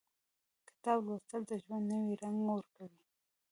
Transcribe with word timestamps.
•کتاب 0.67 0.97
لوستل، 1.05 1.41
د 1.49 1.51
ژوند 1.63 1.85
نوی 1.91 2.13
رنګ 2.23 2.37
ورکوي. 2.49 3.01